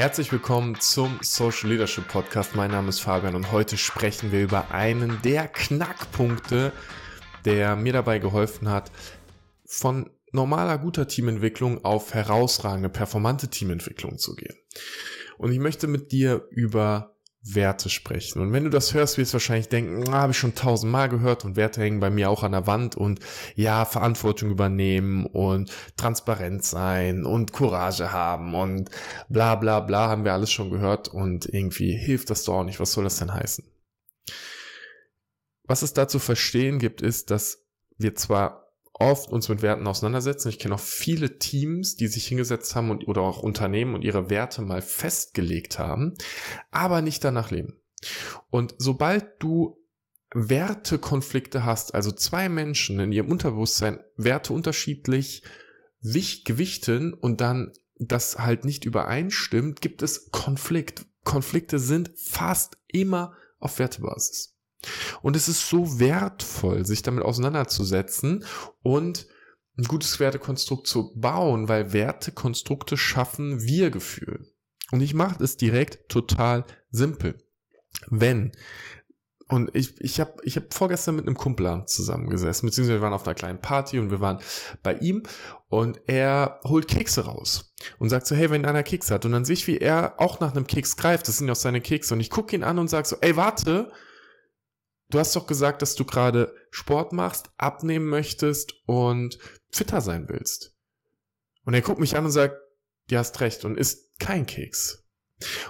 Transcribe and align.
Herzlich 0.00 0.32
willkommen 0.32 0.80
zum 0.80 1.18
Social 1.20 1.68
Leadership 1.68 2.08
Podcast. 2.08 2.56
Mein 2.56 2.70
Name 2.70 2.88
ist 2.88 3.00
Fabian 3.00 3.34
und 3.34 3.52
heute 3.52 3.76
sprechen 3.76 4.32
wir 4.32 4.42
über 4.42 4.70
einen 4.70 5.20
der 5.20 5.46
Knackpunkte, 5.46 6.72
der 7.44 7.76
mir 7.76 7.92
dabei 7.92 8.18
geholfen 8.18 8.70
hat, 8.70 8.90
von 9.66 10.08
normaler 10.32 10.78
guter 10.78 11.06
Teamentwicklung 11.06 11.84
auf 11.84 12.14
herausragende, 12.14 12.88
performante 12.88 13.48
Teamentwicklung 13.48 14.16
zu 14.16 14.36
gehen. 14.36 14.56
Und 15.36 15.52
ich 15.52 15.58
möchte 15.58 15.86
mit 15.86 16.12
dir 16.12 16.46
über 16.48 17.14
Werte 17.42 17.88
sprechen. 17.88 18.40
Und 18.40 18.52
wenn 18.52 18.64
du 18.64 18.70
das 18.70 18.92
hörst, 18.92 19.16
wirst 19.16 19.32
du 19.32 19.36
wahrscheinlich 19.36 19.68
denken, 19.68 20.08
ah, 20.10 20.20
habe 20.20 20.32
ich 20.32 20.38
schon 20.38 20.54
tausendmal 20.54 21.08
gehört 21.08 21.44
und 21.44 21.56
Werte 21.56 21.80
hängen 21.80 22.00
bei 22.00 22.10
mir 22.10 22.28
auch 22.28 22.42
an 22.42 22.52
der 22.52 22.66
Wand 22.66 22.96
und 22.96 23.20
ja, 23.54 23.86
Verantwortung 23.86 24.50
übernehmen 24.50 25.24
und 25.24 25.72
transparent 25.96 26.64
sein 26.64 27.24
und 27.24 27.52
Courage 27.52 28.12
haben 28.12 28.54
und 28.54 28.90
bla 29.30 29.54
bla 29.54 29.80
bla 29.80 30.08
haben 30.08 30.24
wir 30.24 30.34
alles 30.34 30.50
schon 30.50 30.70
gehört 30.70 31.08
und 31.08 31.46
irgendwie 31.46 31.96
hilft 31.96 32.28
das 32.28 32.44
doch 32.44 32.54
auch 32.54 32.64
nicht. 32.64 32.78
Was 32.78 32.92
soll 32.92 33.04
das 33.04 33.18
denn 33.18 33.32
heißen? 33.32 33.64
Was 35.64 35.82
es 35.82 35.94
da 35.94 36.08
zu 36.08 36.18
verstehen 36.18 36.78
gibt, 36.78 37.00
ist, 37.00 37.30
dass 37.30 37.64
wir 37.96 38.14
zwar 38.16 38.59
oft 39.00 39.30
uns 39.30 39.48
mit 39.48 39.62
Werten 39.62 39.86
auseinandersetzen. 39.86 40.50
Ich 40.50 40.58
kenne 40.58 40.74
auch 40.74 40.80
viele 40.80 41.38
Teams, 41.38 41.96
die 41.96 42.06
sich 42.06 42.26
hingesetzt 42.26 42.76
haben 42.76 42.90
und, 42.90 43.08
oder 43.08 43.22
auch 43.22 43.42
Unternehmen 43.42 43.94
und 43.94 44.02
ihre 44.02 44.30
Werte 44.30 44.62
mal 44.62 44.82
festgelegt 44.82 45.78
haben, 45.78 46.14
aber 46.70 47.02
nicht 47.02 47.24
danach 47.24 47.50
leben. 47.50 47.80
Und 48.50 48.74
sobald 48.78 49.42
du 49.42 49.78
Wertekonflikte 50.32 51.64
hast, 51.64 51.94
also 51.94 52.12
zwei 52.12 52.48
Menschen 52.48 53.00
in 53.00 53.10
ihrem 53.10 53.30
Unterbewusstsein 53.30 54.00
Werte 54.16 54.52
unterschiedlich 54.52 55.42
gewichten 56.02 57.14
und 57.14 57.40
dann 57.40 57.72
das 57.98 58.38
halt 58.38 58.64
nicht 58.64 58.84
übereinstimmt, 58.84 59.80
gibt 59.80 60.02
es 60.02 60.30
Konflikt. 60.30 61.04
Konflikte 61.24 61.78
sind 61.78 62.12
fast 62.16 62.78
immer 62.86 63.34
auf 63.58 63.78
Wertebasis. 63.78 64.56
Und 65.22 65.36
es 65.36 65.48
ist 65.48 65.68
so 65.68 65.98
wertvoll, 65.98 66.86
sich 66.86 67.02
damit 67.02 67.24
auseinanderzusetzen 67.24 68.44
und 68.82 69.26
ein 69.78 69.84
gutes 69.84 70.20
Wertekonstrukt 70.20 70.86
zu 70.86 71.12
bauen, 71.14 71.68
weil 71.68 71.92
Wertekonstrukte 71.92 72.96
schaffen 72.96 73.62
Wir-Gefühl. 73.62 74.46
Und 74.90 75.00
ich 75.00 75.14
mache 75.14 75.42
es 75.42 75.56
direkt 75.56 76.08
total 76.08 76.64
simpel. 76.90 77.38
Wenn 78.08 78.52
und 79.50 79.74
ich, 79.74 80.00
ich 80.00 80.20
habe 80.20 80.34
ich 80.44 80.56
hab 80.56 80.72
vorgestern 80.72 81.16
mit 81.16 81.26
einem 81.26 81.36
Kumpel 81.36 81.82
zusammengesessen, 81.86 82.68
beziehungsweise 82.68 82.98
wir 82.98 83.02
waren 83.02 83.12
auf 83.12 83.26
einer 83.26 83.34
kleinen 83.34 83.60
Party 83.60 83.98
und 83.98 84.10
wir 84.12 84.20
waren 84.20 84.38
bei 84.84 84.94
ihm 84.94 85.24
und 85.68 86.00
er 86.06 86.60
holt 86.64 86.86
Kekse 86.86 87.24
raus 87.24 87.74
und 87.98 88.10
sagt 88.10 88.28
so, 88.28 88.36
hey, 88.36 88.50
wenn 88.50 88.64
einer 88.64 88.84
Keks 88.84 89.10
hat 89.10 89.24
und 89.24 89.32
dann 89.32 89.44
sehe 89.44 89.54
ich, 89.54 89.66
wie 89.66 89.78
er 89.78 90.14
auch 90.18 90.38
nach 90.38 90.54
einem 90.54 90.68
Keks 90.68 90.96
greift, 90.96 91.26
das 91.26 91.38
sind 91.38 91.48
ja 91.48 91.52
auch 91.52 91.56
seine 91.56 91.80
Kekse 91.80 92.14
und 92.14 92.20
ich 92.20 92.30
gucke 92.30 92.54
ihn 92.54 92.62
an 92.62 92.78
und 92.78 92.88
sage 92.88 93.08
so, 93.08 93.16
ey, 93.20 93.36
warte, 93.36 93.90
du 95.10 95.18
hast 95.18 95.34
doch 95.36 95.46
gesagt, 95.46 95.82
dass 95.82 95.94
du 95.94 96.04
gerade 96.04 96.54
Sport 96.70 97.12
machst, 97.12 97.50
abnehmen 97.58 98.06
möchtest 98.06 98.74
und 98.86 99.38
fitter 99.70 100.00
sein 100.00 100.28
willst. 100.28 100.74
Und 101.64 101.74
er 101.74 101.82
guckt 101.82 102.00
mich 102.00 102.16
an 102.16 102.24
und 102.24 102.30
sagt, 102.30 102.56
du 103.08 103.16
hast 103.16 103.40
recht 103.40 103.64
und 103.64 103.76
isst 103.76 104.18
kein 104.18 104.46
Keks. 104.46 105.04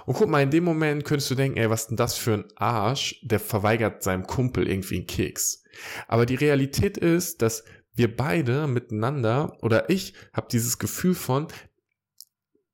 Und 0.05 0.15
guck 0.15 0.29
mal, 0.29 0.43
in 0.43 0.51
dem 0.51 0.63
Moment 0.63 1.05
könntest 1.05 1.31
du 1.31 1.35
denken, 1.35 1.57
ey, 1.57 1.69
was 1.69 1.87
denn 1.87 1.97
das 1.97 2.15
für 2.15 2.33
ein 2.33 2.45
Arsch, 2.55 3.19
der 3.23 3.39
verweigert 3.39 4.03
seinem 4.03 4.27
Kumpel 4.27 4.67
irgendwie 4.67 4.97
einen 4.97 5.07
Keks. 5.07 5.63
Aber 6.07 6.25
die 6.25 6.35
Realität 6.35 6.97
ist, 6.97 7.41
dass 7.41 7.63
wir 7.93 8.15
beide 8.15 8.67
miteinander 8.67 9.57
oder 9.61 9.89
ich 9.89 10.13
habe 10.33 10.47
dieses 10.51 10.77
Gefühl 10.79 11.15
von, 11.15 11.47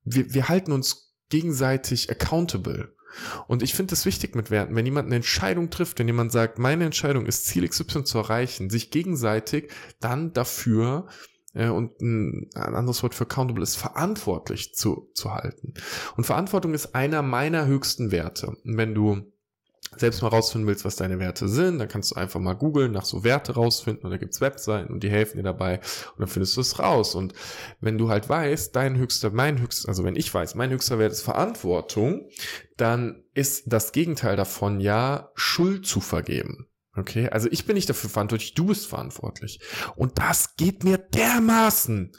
wir, 0.04 0.34
wir 0.34 0.50
halten 0.50 0.72
uns 0.72 1.16
gegenseitig 1.30 2.10
accountable. 2.10 2.96
Und 3.48 3.64
ich 3.64 3.74
finde 3.74 3.94
es 3.94 4.06
wichtig 4.06 4.36
mit 4.36 4.52
Werten, 4.52 4.76
wenn 4.76 4.86
jemand 4.86 5.08
eine 5.08 5.16
Entscheidung 5.16 5.70
trifft, 5.70 6.00
wenn 6.00 6.08
jemand 6.08 6.32
sagt, 6.32 6.60
meine 6.60 6.86
Entscheidung 6.86 7.26
ist 7.26 7.46
Ziel 7.46 7.68
XY 7.68 8.04
zu 8.04 8.18
erreichen, 8.18 8.70
sich 8.70 8.92
gegenseitig 8.92 9.72
dann 10.00 10.34
dafür 10.34 11.08
äh, 11.54 11.70
und 11.70 12.00
ein, 12.02 12.50
ein 12.54 12.76
anderes 12.76 13.02
Wort 13.04 13.16
für 13.16 13.24
accountable 13.24 13.64
ist 13.64 13.76
verantwortlich 13.76 14.74
zu, 14.76 15.10
zu 15.14 15.34
halten. 15.34 15.74
Und 16.16 16.26
Verantwortung 16.26 16.74
ist 16.74 16.96
einer 16.96 17.22
meiner 17.22 17.66
höchsten 17.66 18.12
Werte. 18.12 18.48
Und 18.48 18.78
wenn 18.78 18.94
du 18.94 19.32
selbst 19.96 20.22
mal 20.22 20.30
rausfinden 20.30 20.68
willst, 20.68 20.86
was 20.86 20.96
deine 20.96 21.20
Werte 21.20 21.48
sind, 21.48 21.80
dann 21.80 21.88
kannst 21.88 22.12
du 22.12 22.16
einfach 22.16 22.40
mal 22.40 22.54
googeln, 22.54 22.92
nach 22.92 23.06
so 23.06 23.24
Werte 23.24 23.54
rausfinden 23.54 24.06
und 24.06 24.12
da 24.12 24.18
gibt's 24.18 24.42
Webseiten 24.42 24.94
und 24.94 25.04
die 25.04 25.10
helfen 25.10 25.38
dir 25.38 25.44
dabei 25.44 25.80
und 25.80 26.20
dann 26.20 26.28
findest 26.28 26.58
du 26.58 26.62
es 26.62 26.80
raus. 26.80 27.16
Und 27.16 27.34
wenn 27.80 27.98
du 27.98 28.10
halt 28.10 28.28
weißt, 28.30 28.76
dein 28.76 28.98
höchster, 28.98 29.30
mein 29.32 29.62
höchster, 29.62 29.90
also 29.90 30.04
wenn 30.04 30.16
ich 30.16 30.34
weiß, 30.34 30.56
mein 30.56 30.72
höchster 30.72 31.00
Wert 31.00 31.12
ist 31.12 31.22
Verantwortung, 31.22 32.30
dann 32.76 33.24
ist 33.34 33.66
das 33.68 33.92
Gegenteil 33.92 34.36
davon 34.36 34.80
ja 34.80 35.32
Schuld 35.36 35.86
zu 35.86 36.00
vergeben. 36.00 36.68
Okay, 36.96 37.30
also 37.30 37.48
ich 37.52 37.66
bin 37.66 37.76
nicht 37.76 37.90
dafür 37.90 38.10
verantwortlich, 38.10 38.56
du 38.56 38.66
bist 38.66 38.88
verantwortlich. 38.88 39.60
Und 39.96 40.18
das 40.18 40.56
geht 40.56 40.84
mir 40.84 40.98
dermaßen 40.98 42.12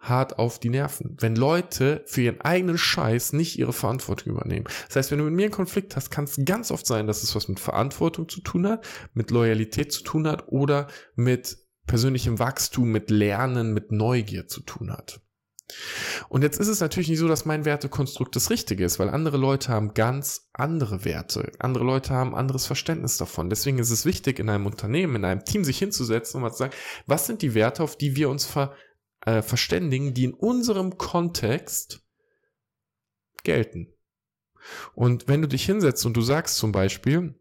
hart 0.00 0.38
auf 0.38 0.58
die 0.58 0.70
Nerven, 0.70 1.16
wenn 1.20 1.36
Leute 1.36 2.02
für 2.06 2.22
ihren 2.22 2.40
eigenen 2.40 2.78
Scheiß 2.78 3.34
nicht 3.34 3.58
ihre 3.58 3.72
Verantwortung 3.72 4.32
übernehmen. 4.32 4.64
Das 4.88 4.96
heißt, 4.96 5.10
wenn 5.10 5.18
du 5.18 5.24
mit 5.24 5.34
mir 5.34 5.44
einen 5.44 5.52
Konflikt 5.52 5.94
hast, 5.94 6.10
kann 6.10 6.24
es 6.24 6.40
ganz 6.44 6.70
oft 6.70 6.86
sein, 6.86 7.06
dass 7.06 7.22
es 7.22 7.34
was 7.34 7.48
mit 7.48 7.60
Verantwortung 7.60 8.28
zu 8.28 8.40
tun 8.40 8.66
hat, 8.66 8.86
mit 9.12 9.30
Loyalität 9.30 9.92
zu 9.92 10.02
tun 10.02 10.26
hat 10.26 10.48
oder 10.48 10.88
mit 11.14 11.58
persönlichem 11.86 12.38
Wachstum, 12.38 12.90
mit 12.90 13.10
Lernen, 13.10 13.74
mit 13.74 13.92
Neugier 13.92 14.46
zu 14.48 14.62
tun 14.62 14.90
hat. 14.90 15.20
Und 16.28 16.42
jetzt 16.42 16.58
ist 16.58 16.68
es 16.68 16.80
natürlich 16.80 17.08
nicht 17.08 17.18
so, 17.18 17.28
dass 17.28 17.44
mein 17.44 17.64
Wertekonstrukt 17.64 18.34
das 18.34 18.50
Richtige 18.50 18.84
ist, 18.84 18.98
weil 18.98 19.08
andere 19.08 19.36
Leute 19.36 19.68
haben 19.68 19.94
ganz 19.94 20.48
andere 20.52 21.04
Werte. 21.04 21.52
Andere 21.58 21.84
Leute 21.84 22.10
haben 22.14 22.34
anderes 22.34 22.66
Verständnis 22.66 23.16
davon. 23.16 23.50
Deswegen 23.50 23.78
ist 23.78 23.90
es 23.90 24.04
wichtig, 24.04 24.38
in 24.38 24.48
einem 24.48 24.66
Unternehmen, 24.66 25.16
in 25.16 25.24
einem 25.24 25.44
Team 25.44 25.64
sich 25.64 25.78
hinzusetzen 25.78 26.38
und 26.38 26.42
mal 26.42 26.50
zu 26.50 26.58
sagen, 26.58 26.74
was 27.06 27.26
sind 27.26 27.42
die 27.42 27.54
Werte, 27.54 27.82
auf 27.82 27.96
die 27.96 28.16
wir 28.16 28.30
uns 28.30 28.46
ver 28.46 28.72
äh, 29.26 29.42
verständigen, 29.42 30.14
die 30.14 30.24
in 30.24 30.34
unserem 30.34 30.98
Kontext 30.98 32.02
gelten. 33.42 33.92
Und 34.94 35.28
wenn 35.28 35.42
du 35.42 35.48
dich 35.48 35.64
hinsetzt 35.64 36.04
und 36.06 36.16
du 36.16 36.20
sagst 36.20 36.56
zum 36.56 36.72
Beispiel, 36.72 37.34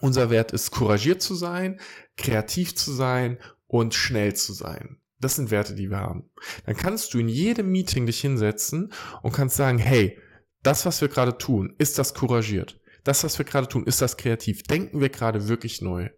unser 0.00 0.30
Wert 0.30 0.52
ist 0.52 0.70
couragiert 0.70 1.22
zu 1.22 1.34
sein, 1.34 1.80
kreativ 2.16 2.74
zu 2.74 2.92
sein 2.92 3.38
und 3.66 3.94
schnell 3.94 4.34
zu 4.34 4.52
sein. 4.52 5.00
Das 5.20 5.36
sind 5.36 5.50
Werte, 5.50 5.74
die 5.74 5.90
wir 5.90 5.98
haben. 5.98 6.30
Dann 6.64 6.76
kannst 6.76 7.12
du 7.12 7.18
in 7.18 7.28
jedem 7.28 7.70
Meeting 7.70 8.06
dich 8.06 8.20
hinsetzen 8.20 8.92
und 9.22 9.32
kannst 9.32 9.56
sagen, 9.56 9.78
hey, 9.78 10.18
das, 10.62 10.86
was 10.86 11.00
wir 11.00 11.08
gerade 11.08 11.36
tun, 11.36 11.74
ist 11.78 11.98
das 11.98 12.14
couragiert? 12.14 12.80
Das, 13.04 13.24
was 13.24 13.38
wir 13.38 13.44
gerade 13.44 13.68
tun, 13.68 13.84
ist 13.84 14.00
das 14.00 14.16
kreativ? 14.16 14.62
Denken 14.62 15.00
wir 15.00 15.10
gerade 15.10 15.48
wirklich 15.48 15.82
neu? 15.82 16.08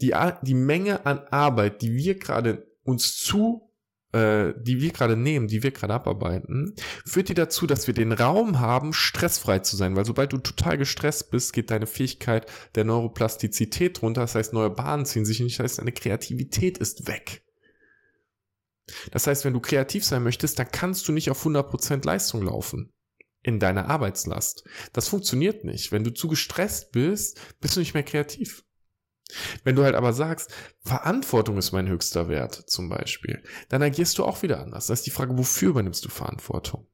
Die, 0.00 0.14
die 0.42 0.54
Menge 0.54 1.06
an 1.06 1.20
Arbeit, 1.30 1.82
die 1.82 1.94
wir 1.94 2.18
gerade 2.18 2.68
uns 2.84 3.16
zu 3.16 3.67
äh, 4.12 4.52
die 4.60 4.80
wir 4.80 4.92
gerade 4.92 5.16
nehmen, 5.16 5.48
die 5.48 5.62
wir 5.62 5.70
gerade 5.70 5.94
abarbeiten, 5.94 6.74
führt 7.04 7.28
die 7.28 7.34
dazu, 7.34 7.66
dass 7.66 7.86
wir 7.86 7.94
den 7.94 8.12
Raum 8.12 8.58
haben, 8.60 8.92
stressfrei 8.92 9.58
zu 9.58 9.76
sein. 9.76 9.96
Weil 9.96 10.06
sobald 10.06 10.32
du 10.32 10.38
total 10.38 10.78
gestresst 10.78 11.30
bist, 11.30 11.52
geht 11.52 11.70
deine 11.70 11.86
Fähigkeit 11.86 12.50
der 12.74 12.84
Neuroplastizität 12.84 14.02
runter. 14.02 14.22
Das 14.22 14.34
heißt, 14.34 14.52
neue 14.52 14.70
Bahnen 14.70 15.04
ziehen 15.04 15.24
sich 15.24 15.40
nicht. 15.40 15.58
Das 15.58 15.64
heißt, 15.64 15.78
deine 15.80 15.92
Kreativität 15.92 16.78
ist 16.78 17.06
weg. 17.06 17.42
Das 19.10 19.26
heißt, 19.26 19.44
wenn 19.44 19.52
du 19.52 19.60
kreativ 19.60 20.04
sein 20.04 20.22
möchtest, 20.22 20.58
dann 20.58 20.70
kannst 20.70 21.06
du 21.08 21.12
nicht 21.12 21.30
auf 21.30 21.44
100% 21.44 22.06
Leistung 22.06 22.42
laufen 22.42 22.92
in 23.42 23.60
deiner 23.60 23.88
Arbeitslast. 23.88 24.64
Das 24.92 25.08
funktioniert 25.08 25.64
nicht. 25.64 25.92
Wenn 25.92 26.04
du 26.04 26.12
zu 26.12 26.28
gestresst 26.28 26.92
bist, 26.92 27.40
bist 27.60 27.76
du 27.76 27.80
nicht 27.80 27.94
mehr 27.94 28.02
kreativ. 28.02 28.64
Wenn 29.62 29.76
du 29.76 29.84
halt 29.84 29.94
aber 29.94 30.12
sagst, 30.12 30.52
Verantwortung 30.80 31.58
ist 31.58 31.72
mein 31.72 31.88
höchster 31.88 32.28
Wert 32.28 32.54
zum 32.54 32.88
Beispiel, 32.88 33.42
dann 33.68 33.82
agierst 33.82 34.16
du 34.18 34.24
auch 34.24 34.42
wieder 34.42 34.60
anders. 34.60 34.86
Das 34.86 35.00
ist 35.00 35.06
die 35.06 35.10
Frage, 35.10 35.36
wofür 35.36 35.70
übernimmst 35.70 36.04
du 36.04 36.08
Verantwortung? 36.08 36.86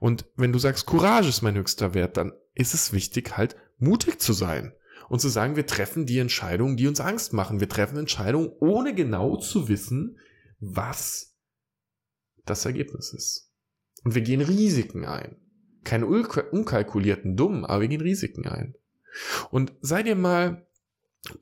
Und 0.00 0.26
wenn 0.36 0.52
du 0.52 0.58
sagst, 0.58 0.86
Courage 0.86 1.28
ist 1.28 1.42
mein 1.42 1.56
höchster 1.56 1.94
Wert, 1.94 2.16
dann 2.16 2.32
ist 2.54 2.74
es 2.74 2.92
wichtig, 2.92 3.36
halt 3.36 3.56
mutig 3.78 4.20
zu 4.20 4.32
sein 4.32 4.74
und 5.08 5.20
zu 5.20 5.28
sagen, 5.28 5.56
wir 5.56 5.66
treffen 5.66 6.06
die 6.06 6.18
Entscheidungen, 6.18 6.76
die 6.76 6.88
uns 6.88 7.00
Angst 7.00 7.32
machen. 7.32 7.60
Wir 7.60 7.68
treffen 7.68 7.98
Entscheidungen, 7.98 8.50
ohne 8.60 8.94
genau 8.94 9.36
zu 9.36 9.68
wissen, 9.68 10.18
was 10.58 11.36
das 12.44 12.64
Ergebnis 12.64 13.12
ist. 13.12 13.52
Und 14.02 14.14
wir 14.14 14.22
gehen 14.22 14.40
Risiken 14.40 15.04
ein. 15.04 15.36
Keine 15.82 16.06
unkalkulierten 16.06 17.36
Dummen, 17.36 17.64
aber 17.64 17.82
wir 17.82 17.88
gehen 17.88 18.00
Risiken 18.00 18.46
ein. 18.46 18.74
Und 19.50 19.72
sei 19.80 20.02
dir 20.02 20.16
mal 20.16 20.66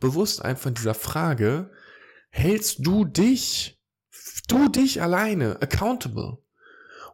bewusst 0.00 0.44
einfach 0.44 0.70
dieser 0.70 0.94
Frage, 0.94 1.70
hältst 2.30 2.86
du 2.86 3.04
dich, 3.04 3.80
du 4.48 4.68
dich 4.68 5.02
alleine 5.02 5.60
accountable? 5.60 6.38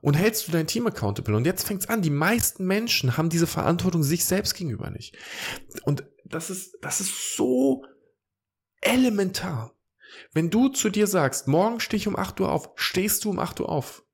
Und 0.00 0.14
hältst 0.14 0.46
du 0.46 0.52
dein 0.52 0.68
Team 0.68 0.86
accountable? 0.86 1.34
Und 1.34 1.44
jetzt 1.44 1.66
fängt's 1.66 1.88
an. 1.88 2.02
Die 2.02 2.10
meisten 2.10 2.64
Menschen 2.66 3.16
haben 3.16 3.30
diese 3.30 3.48
Verantwortung 3.48 4.04
sich 4.04 4.24
selbst 4.24 4.54
gegenüber 4.54 4.90
nicht. 4.90 5.16
Und 5.82 6.04
das 6.24 6.50
ist, 6.50 6.78
das 6.82 7.00
ist 7.00 7.36
so 7.36 7.84
elementar. 8.80 9.74
Wenn 10.32 10.50
du 10.50 10.68
zu 10.68 10.88
dir 10.88 11.06
sagst, 11.06 11.48
morgen 11.48 11.80
stehe 11.80 11.98
ich 11.98 12.06
um 12.06 12.16
8 12.16 12.40
Uhr 12.40 12.52
auf, 12.52 12.70
stehst 12.76 13.24
du 13.24 13.30
um 13.30 13.38
8 13.38 13.60
Uhr 13.60 13.68
auf. 13.68 14.04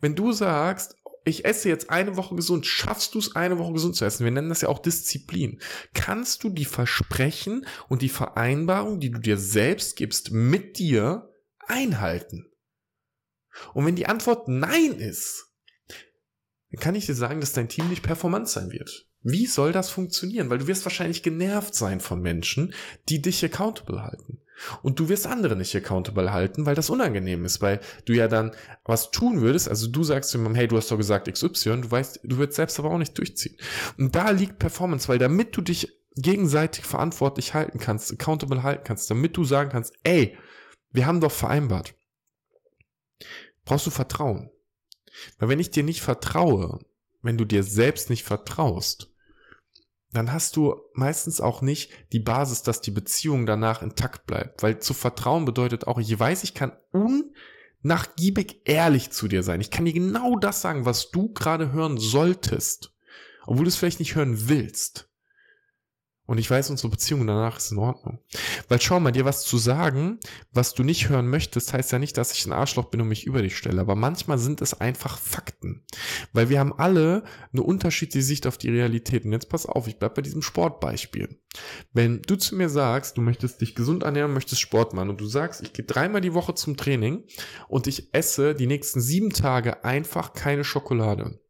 Wenn 0.00 0.14
du 0.14 0.32
sagst, 0.32 0.96
ich 1.28 1.44
esse 1.44 1.68
jetzt 1.68 1.90
eine 1.90 2.16
Woche 2.16 2.34
gesund. 2.34 2.66
Schaffst 2.66 3.14
du 3.14 3.18
es, 3.18 3.36
eine 3.36 3.58
Woche 3.58 3.72
gesund 3.72 3.96
zu 3.96 4.04
essen? 4.04 4.24
Wir 4.24 4.30
nennen 4.30 4.48
das 4.48 4.60
ja 4.60 4.68
auch 4.68 4.78
Disziplin. 4.78 5.60
Kannst 5.94 6.44
du 6.44 6.48
die 6.48 6.64
Versprechen 6.64 7.66
und 7.88 8.02
die 8.02 8.08
Vereinbarung, 8.08 9.00
die 9.00 9.10
du 9.10 9.18
dir 9.18 9.38
selbst 9.38 9.96
gibst, 9.96 10.30
mit 10.30 10.78
dir 10.78 11.32
einhalten? 11.66 12.46
Und 13.74 13.86
wenn 13.86 13.96
die 13.96 14.06
Antwort 14.06 14.48
Nein 14.48 14.94
ist, 14.94 15.52
dann 16.70 16.80
kann 16.80 16.94
ich 16.94 17.06
dir 17.06 17.14
sagen, 17.14 17.40
dass 17.40 17.52
dein 17.52 17.68
Team 17.68 17.88
nicht 17.88 18.02
performant 18.02 18.48
sein 18.48 18.70
wird. 18.70 19.08
Wie 19.22 19.46
soll 19.46 19.72
das 19.72 19.90
funktionieren? 19.90 20.48
Weil 20.50 20.58
du 20.58 20.66
wirst 20.66 20.84
wahrscheinlich 20.84 21.22
genervt 21.22 21.74
sein 21.74 22.00
von 22.00 22.20
Menschen, 22.20 22.74
die 23.08 23.20
dich 23.20 23.44
accountable 23.44 24.02
halten. 24.02 24.40
Und 24.82 24.98
du 24.98 25.08
wirst 25.08 25.26
andere 25.26 25.56
nicht 25.56 25.74
accountable 25.74 26.32
halten, 26.32 26.66
weil 26.66 26.74
das 26.74 26.90
unangenehm 26.90 27.44
ist, 27.44 27.60
weil 27.60 27.80
du 28.04 28.12
ja 28.12 28.28
dann 28.28 28.52
was 28.84 29.10
tun 29.10 29.40
würdest. 29.40 29.68
Also 29.68 29.88
du 29.88 30.02
sagst 30.02 30.32
jemandem, 30.32 30.56
hey, 30.56 30.68
du 30.68 30.76
hast 30.76 30.90
doch 30.90 30.96
gesagt 30.96 31.32
XY, 31.32 31.82
du 31.82 31.90
weißt, 31.90 32.20
du 32.24 32.38
würdest 32.38 32.56
selbst 32.56 32.78
aber 32.78 32.90
auch 32.90 32.98
nicht 32.98 33.16
durchziehen. 33.16 33.56
Und 33.98 34.14
da 34.14 34.30
liegt 34.30 34.58
Performance, 34.58 35.08
weil 35.08 35.18
damit 35.18 35.56
du 35.56 35.60
dich 35.60 35.88
gegenseitig 36.16 36.84
verantwortlich 36.84 37.54
halten 37.54 37.78
kannst, 37.78 38.12
accountable 38.12 38.62
halten 38.62 38.84
kannst, 38.84 39.10
damit 39.10 39.36
du 39.36 39.44
sagen 39.44 39.70
kannst, 39.70 39.94
ey, 40.02 40.36
wir 40.90 41.06
haben 41.06 41.20
doch 41.20 41.32
vereinbart, 41.32 41.94
brauchst 43.64 43.86
du 43.86 43.90
Vertrauen. 43.90 44.50
Weil 45.38 45.48
wenn 45.48 45.60
ich 45.60 45.70
dir 45.70 45.82
nicht 45.82 46.00
vertraue, 46.00 46.80
wenn 47.22 47.38
du 47.38 47.44
dir 47.44 47.62
selbst 47.62 48.10
nicht 48.10 48.24
vertraust, 48.24 49.12
dann 50.12 50.32
hast 50.32 50.56
du 50.56 50.80
meistens 50.94 51.40
auch 51.40 51.60
nicht 51.60 51.90
die 52.12 52.20
Basis, 52.20 52.62
dass 52.62 52.80
die 52.80 52.90
Beziehung 52.90 53.44
danach 53.44 53.82
intakt 53.82 54.26
bleibt. 54.26 54.62
Weil 54.62 54.78
zu 54.78 54.94
vertrauen 54.94 55.44
bedeutet 55.44 55.86
auch, 55.86 55.98
ich 55.98 56.18
weiß, 56.18 56.44
ich 56.44 56.54
kann 56.54 56.72
unnachgiebig 57.82 58.62
ehrlich 58.64 59.10
zu 59.10 59.28
dir 59.28 59.42
sein. 59.42 59.60
Ich 59.60 59.70
kann 59.70 59.84
dir 59.84 59.92
genau 59.92 60.38
das 60.38 60.62
sagen, 60.62 60.86
was 60.86 61.10
du 61.10 61.32
gerade 61.32 61.72
hören 61.72 61.98
solltest, 61.98 62.94
obwohl 63.46 63.64
du 63.64 63.68
es 63.68 63.76
vielleicht 63.76 64.00
nicht 64.00 64.14
hören 64.14 64.48
willst. 64.48 65.07
Und 66.28 66.36
ich 66.36 66.50
weiß, 66.50 66.68
unsere 66.68 66.90
Beziehung 66.90 67.26
danach 67.26 67.56
ist 67.56 67.72
in 67.72 67.78
Ordnung. 67.78 68.18
Weil 68.68 68.82
schau 68.82 69.00
mal, 69.00 69.12
dir 69.12 69.24
was 69.24 69.44
zu 69.44 69.56
sagen, 69.56 70.20
was 70.52 70.74
du 70.74 70.84
nicht 70.84 71.08
hören 71.08 71.26
möchtest, 71.26 71.72
heißt 71.72 71.90
ja 71.90 71.98
nicht, 71.98 72.18
dass 72.18 72.34
ich 72.34 72.44
ein 72.44 72.52
Arschloch 72.52 72.90
bin 72.90 73.00
und 73.00 73.08
mich 73.08 73.24
über 73.24 73.40
dich 73.40 73.56
stelle. 73.56 73.80
Aber 73.80 73.94
manchmal 73.94 74.36
sind 74.36 74.60
es 74.60 74.78
einfach 74.78 75.18
Fakten. 75.18 75.86
Weil 76.34 76.50
wir 76.50 76.60
haben 76.60 76.78
alle 76.78 77.24
eine 77.50 77.62
unterschiedliche 77.62 78.22
Sicht 78.22 78.46
auf 78.46 78.58
die 78.58 78.68
Realität. 78.68 79.24
Und 79.24 79.32
jetzt 79.32 79.48
pass 79.48 79.64
auf, 79.64 79.88
ich 79.88 79.98
bleib 79.98 80.16
bei 80.16 80.22
diesem 80.22 80.42
Sportbeispiel. 80.42 81.40
Wenn 81.94 82.20
du 82.20 82.36
zu 82.36 82.56
mir 82.56 82.68
sagst, 82.68 83.16
du 83.16 83.22
möchtest 83.22 83.62
dich 83.62 83.74
gesund 83.74 84.02
ernähren, 84.02 84.34
möchtest 84.34 84.60
Sport 84.60 84.92
machen 84.92 85.08
und 85.08 85.22
du 85.22 85.26
sagst, 85.26 85.62
ich 85.62 85.72
gehe 85.72 85.86
dreimal 85.86 86.20
die 86.20 86.34
Woche 86.34 86.54
zum 86.54 86.76
Training 86.76 87.24
und 87.68 87.86
ich 87.86 88.12
esse 88.12 88.54
die 88.54 88.66
nächsten 88.66 89.00
sieben 89.00 89.30
Tage 89.30 89.82
einfach 89.82 90.34
keine 90.34 90.62
Schokolade. 90.62 91.40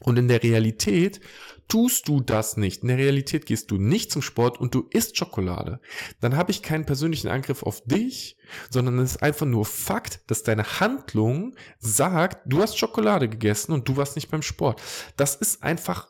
Und 0.00 0.18
in 0.18 0.28
der 0.28 0.42
Realität 0.42 1.20
tust 1.68 2.06
du 2.08 2.20
das 2.20 2.56
nicht. 2.56 2.82
In 2.82 2.88
der 2.88 2.98
Realität 2.98 3.46
gehst 3.46 3.70
du 3.70 3.78
nicht 3.78 4.12
zum 4.12 4.22
Sport 4.22 4.58
und 4.60 4.74
du 4.74 4.86
isst 4.90 5.16
Schokolade. 5.16 5.80
Dann 6.20 6.36
habe 6.36 6.50
ich 6.50 6.62
keinen 6.62 6.86
persönlichen 6.86 7.28
Angriff 7.28 7.62
auf 7.62 7.82
dich, 7.84 8.36
sondern 8.70 8.98
es 8.98 9.12
ist 9.12 9.22
einfach 9.22 9.46
nur 9.46 9.64
Fakt, 9.64 10.30
dass 10.30 10.42
deine 10.42 10.80
Handlung 10.80 11.56
sagt, 11.78 12.40
du 12.46 12.60
hast 12.60 12.78
Schokolade 12.78 13.28
gegessen 13.28 13.72
und 13.72 13.88
du 13.88 13.96
warst 13.96 14.16
nicht 14.16 14.30
beim 14.30 14.42
Sport. 14.42 14.80
Das 15.16 15.34
ist 15.34 15.62
einfach 15.62 16.08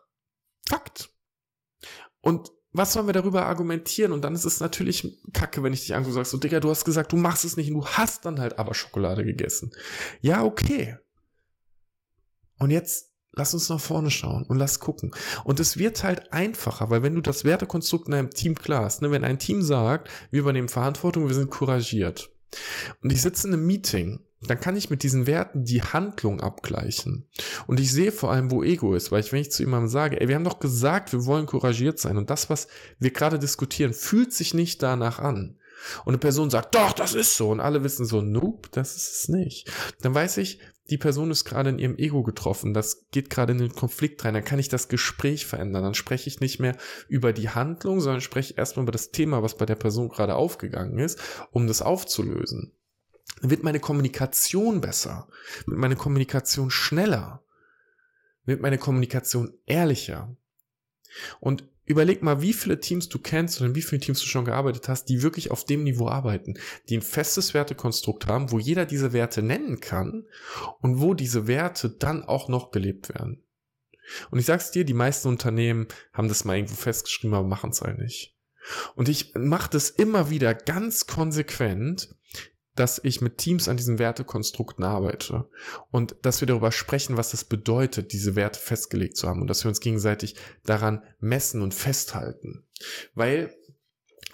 Fakt. 0.68 1.10
Und 2.20 2.50
was 2.72 2.92
sollen 2.92 3.06
wir 3.06 3.14
darüber 3.14 3.46
argumentieren? 3.46 4.12
Und 4.12 4.22
dann 4.22 4.34
ist 4.34 4.44
es 4.44 4.60
natürlich 4.60 5.22
kacke, 5.32 5.62
wenn 5.62 5.72
ich 5.72 5.80
dich 5.80 5.94
angucke 5.94 6.10
und 6.10 6.14
sagst, 6.14 6.32
so, 6.32 6.38
Digga, 6.38 6.60
du 6.60 6.68
hast 6.68 6.84
gesagt, 6.84 7.12
du 7.12 7.16
machst 7.16 7.44
es 7.44 7.56
nicht 7.56 7.70
und 7.70 7.80
du 7.80 7.86
hast 7.86 8.26
dann 8.26 8.40
halt 8.40 8.58
aber 8.58 8.74
Schokolade 8.74 9.24
gegessen. 9.24 9.70
Ja, 10.20 10.44
okay. 10.44 10.98
Und 12.58 12.70
jetzt 12.70 13.05
Lass 13.36 13.52
uns 13.52 13.68
nach 13.68 13.80
vorne 13.80 14.10
schauen 14.10 14.44
und 14.44 14.56
lass 14.56 14.80
gucken. 14.80 15.14
Und 15.44 15.60
es 15.60 15.76
wird 15.76 16.02
halt 16.02 16.32
einfacher, 16.32 16.88
weil 16.88 17.02
wenn 17.02 17.14
du 17.14 17.20
das 17.20 17.44
Wertekonstrukt 17.44 18.08
in 18.08 18.14
einem 18.14 18.30
Team 18.30 18.54
klar 18.54 18.84
hast, 18.84 19.02
ne, 19.02 19.10
wenn 19.10 19.24
ein 19.24 19.38
Team 19.38 19.62
sagt, 19.62 20.10
wir 20.30 20.40
übernehmen 20.40 20.70
Verantwortung, 20.70 21.28
wir 21.28 21.34
sind 21.34 21.50
couragiert. 21.50 22.30
Und 23.02 23.12
ich 23.12 23.20
sitze 23.20 23.46
in 23.46 23.52
einem 23.52 23.66
Meeting, 23.66 24.20
dann 24.40 24.58
kann 24.58 24.76
ich 24.76 24.88
mit 24.88 25.02
diesen 25.02 25.26
Werten 25.26 25.64
die 25.64 25.82
Handlung 25.82 26.40
abgleichen. 26.40 27.28
Und 27.66 27.78
ich 27.78 27.92
sehe 27.92 28.12
vor 28.12 28.32
allem, 28.32 28.50
wo 28.50 28.62
Ego 28.62 28.94
ist, 28.94 29.12
weil 29.12 29.20
ich, 29.20 29.32
wenn 29.32 29.40
ich 29.40 29.50
zu 29.50 29.62
jemandem 29.62 29.88
sage, 29.88 30.20
ey, 30.20 30.28
wir 30.28 30.34
haben 30.34 30.44
doch 30.44 30.58
gesagt, 30.58 31.12
wir 31.12 31.26
wollen 31.26 31.46
couragiert 31.46 31.98
sein 31.98 32.16
und 32.16 32.30
das, 32.30 32.48
was 32.48 32.68
wir 32.98 33.10
gerade 33.10 33.38
diskutieren, 33.38 33.92
fühlt 33.92 34.32
sich 34.32 34.54
nicht 34.54 34.82
danach 34.82 35.18
an. 35.18 35.58
Und 36.04 36.10
eine 36.10 36.18
Person 36.18 36.50
sagt, 36.50 36.74
doch, 36.74 36.92
das 36.92 37.14
ist 37.14 37.36
so. 37.36 37.50
Und 37.50 37.60
alle 37.60 37.84
wissen 37.84 38.06
so, 38.06 38.22
nope, 38.22 38.68
das 38.72 38.96
ist 38.96 39.12
es 39.12 39.28
nicht. 39.28 39.70
Dann 40.00 40.14
weiß 40.14 40.38
ich, 40.38 40.60
die 40.90 40.98
Person 40.98 41.30
ist 41.30 41.44
gerade 41.44 41.70
in 41.70 41.78
ihrem 41.78 41.98
Ego 41.98 42.22
getroffen, 42.22 42.72
das 42.72 43.06
geht 43.10 43.28
gerade 43.28 43.52
in 43.52 43.58
den 43.58 43.74
Konflikt 43.74 44.24
rein, 44.24 44.34
dann 44.34 44.44
kann 44.44 44.58
ich 44.58 44.68
das 44.68 44.88
Gespräch 44.88 45.46
verändern. 45.46 45.82
Dann 45.82 45.94
spreche 45.94 46.28
ich 46.28 46.40
nicht 46.40 46.60
mehr 46.60 46.76
über 47.08 47.32
die 47.32 47.50
Handlung, 47.50 48.00
sondern 48.00 48.20
spreche 48.20 48.54
erstmal 48.54 48.84
über 48.84 48.92
das 48.92 49.10
Thema, 49.10 49.42
was 49.42 49.56
bei 49.56 49.66
der 49.66 49.74
Person 49.74 50.08
gerade 50.08 50.36
aufgegangen 50.36 50.98
ist, 50.98 51.20
um 51.50 51.66
das 51.66 51.82
aufzulösen. 51.82 52.72
Dann 53.40 53.50
wird 53.50 53.64
meine 53.64 53.80
Kommunikation 53.80 54.80
besser, 54.80 55.28
wird 55.66 55.78
meine 55.78 55.96
Kommunikation 55.96 56.70
schneller, 56.70 57.42
wird 58.44 58.60
meine 58.60 58.78
Kommunikation 58.78 59.54
ehrlicher. 59.66 60.36
Und 61.40 61.64
Überleg 61.86 62.22
mal, 62.22 62.42
wie 62.42 62.52
viele 62.52 62.80
Teams 62.80 63.08
du 63.08 63.18
kennst 63.18 63.60
oder 63.60 63.70
in 63.70 63.74
wie 63.76 63.82
vielen 63.82 64.00
Teams 64.00 64.20
du 64.20 64.26
schon 64.26 64.44
gearbeitet 64.44 64.88
hast, 64.88 65.04
die 65.06 65.22
wirklich 65.22 65.52
auf 65.52 65.64
dem 65.64 65.84
Niveau 65.84 66.08
arbeiten, 66.08 66.58
die 66.88 66.98
ein 66.98 67.02
festes 67.02 67.54
Wertekonstrukt 67.54 68.26
haben, 68.26 68.50
wo 68.50 68.58
jeder 68.58 68.86
diese 68.86 69.12
Werte 69.12 69.40
nennen 69.40 69.80
kann 69.80 70.26
und 70.80 71.00
wo 71.00 71.14
diese 71.14 71.46
Werte 71.46 71.88
dann 71.88 72.24
auch 72.24 72.48
noch 72.48 72.72
gelebt 72.72 73.08
werden. 73.08 73.42
Und 74.30 74.38
ich 74.38 74.46
sag's 74.46 74.70
dir, 74.70 74.84
die 74.84 74.94
meisten 74.94 75.28
Unternehmen 75.28 75.86
haben 76.12 76.28
das 76.28 76.44
mal 76.44 76.56
irgendwo 76.56 76.76
festgeschrieben, 76.76 77.34
aber 77.34 77.46
machen 77.46 77.70
es 77.70 77.80
halt 77.80 77.98
nicht. 77.98 78.36
Und 78.94 79.08
ich 79.08 79.32
mache 79.34 79.70
das 79.70 79.90
immer 79.90 80.30
wieder 80.30 80.54
ganz 80.54 81.06
konsequent, 81.06 82.14
dass 82.76 83.00
ich 83.02 83.20
mit 83.20 83.38
Teams 83.38 83.68
an 83.68 83.76
diesen 83.76 83.98
Wertekonstrukten 83.98 84.84
arbeite 84.84 85.48
und 85.90 86.14
dass 86.22 86.40
wir 86.40 86.46
darüber 86.46 86.72
sprechen, 86.72 87.16
was 87.16 87.34
es 87.34 87.44
bedeutet, 87.44 88.12
diese 88.12 88.36
Werte 88.36 88.60
festgelegt 88.60 89.16
zu 89.16 89.28
haben 89.28 89.40
und 89.40 89.48
dass 89.48 89.64
wir 89.64 89.68
uns 89.68 89.80
gegenseitig 89.80 90.36
daran 90.64 91.02
messen 91.18 91.62
und 91.62 91.74
festhalten. 91.74 92.64
Weil 93.14 93.52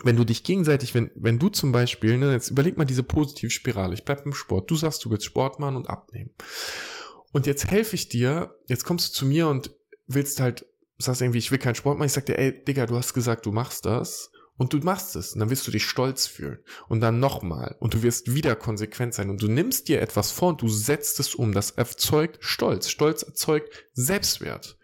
wenn 0.02 0.16
du 0.16 0.24
dich 0.24 0.42
gegenseitig, 0.42 0.94
wenn, 0.94 1.10
wenn 1.14 1.38
du 1.38 1.48
zum 1.48 1.70
Beispiel, 1.72 2.18
ne, 2.18 2.32
jetzt 2.32 2.50
überleg 2.50 2.76
mal 2.76 2.84
diese 2.84 3.04
Positivspirale, 3.04 3.94
ich 3.94 4.04
bleib 4.04 4.26
im 4.26 4.32
Sport, 4.32 4.70
du 4.70 4.76
sagst, 4.76 5.04
du 5.04 5.10
willst 5.10 5.26
Sport 5.26 5.60
machen 5.60 5.76
und 5.76 5.88
abnehmen. 5.88 6.30
Und 7.32 7.46
jetzt 7.46 7.70
helfe 7.70 7.94
ich 7.94 8.08
dir, 8.08 8.56
jetzt 8.66 8.84
kommst 8.84 9.08
du 9.08 9.12
zu 9.12 9.26
mir 9.26 9.48
und 9.48 9.70
willst 10.06 10.40
halt, 10.40 10.66
sagst 10.98 11.22
irgendwie, 11.22 11.38
ich 11.38 11.50
will 11.50 11.58
keinen 11.58 11.76
Sport 11.76 11.98
machen, 11.98 12.06
ich 12.06 12.12
sag 12.12 12.26
dir, 12.26 12.38
ey, 12.38 12.64
Digga, 12.64 12.86
du 12.86 12.96
hast 12.96 13.14
gesagt, 13.14 13.46
du 13.46 13.52
machst 13.52 13.86
das 13.86 14.31
und 14.62 14.72
du 14.72 14.78
machst 14.78 15.16
es 15.16 15.32
und 15.32 15.40
dann 15.40 15.50
wirst 15.50 15.66
du 15.66 15.72
dich 15.72 15.84
stolz 15.84 16.28
fühlen 16.28 16.60
und 16.88 17.00
dann 17.00 17.18
nochmal 17.18 17.74
und 17.80 17.94
du 17.94 18.04
wirst 18.04 18.32
wieder 18.32 18.54
konsequent 18.54 19.12
sein 19.12 19.28
und 19.28 19.42
du 19.42 19.48
nimmst 19.48 19.88
dir 19.88 20.00
etwas 20.00 20.30
vor 20.30 20.50
und 20.50 20.62
du 20.62 20.68
setzt 20.68 21.18
es 21.18 21.34
um. 21.34 21.52
Das 21.52 21.72
erzeugt 21.72 22.38
Stolz. 22.44 22.88
Stolz 22.88 23.24
erzeugt 23.24 23.88
Selbstwert. 23.92 24.78